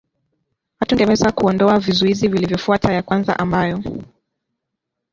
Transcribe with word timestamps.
hatungeweza 0.79 1.31
kuondoa 1.31 1.79
vizuizi 1.79 2.27
vilivyofuata 2.27 2.93
ya 2.93 3.01
kwanza 3.03 3.39
ambayo 3.39 3.83